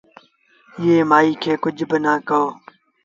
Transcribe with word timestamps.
ايٚئي 0.79 1.01
مآئيٚ 1.09 1.39
کي 1.41 1.51
ڪجھ 1.63 1.83
با 1.89 1.97
نآ 2.03 2.13
ڪهو 2.27 2.45